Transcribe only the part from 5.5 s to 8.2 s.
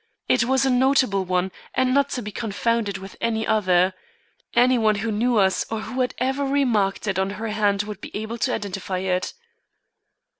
or who had ever remarked it on her hand would be